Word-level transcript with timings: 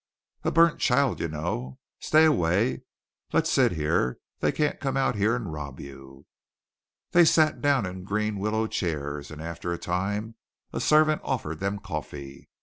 "A 0.41 0.49
burnt 0.49 0.79
child, 0.79 1.19
you 1.19 1.27
know. 1.27 1.77
Stay 1.99 2.25
away. 2.25 2.81
Let's 3.33 3.51
sit 3.51 3.73
here. 3.73 4.17
They 4.39 4.51
can't 4.51 4.79
come 4.79 4.97
out 4.97 5.13
here 5.15 5.35
and 5.35 5.53
rob 5.53 5.79
you." 5.79 6.25
They 7.11 7.23
sat 7.23 7.61
down 7.61 7.85
in 7.85 8.03
green 8.03 8.39
willow 8.39 8.65
chairs, 8.65 9.29
and 9.29 9.39
after 9.39 9.71
a 9.71 9.77
time 9.77 10.37
a 10.73 10.79
servant 10.79 11.21
offered 11.23 11.59
them 11.59 11.77
coffee. 11.77 12.49